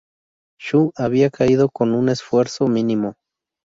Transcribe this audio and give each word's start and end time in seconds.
Shu 0.59 0.93
había 0.97 1.29
caído 1.29 1.69
con 1.69 1.93
un 1.93 2.09
esfuerzo 2.09 2.65
mínimo. 2.67 3.17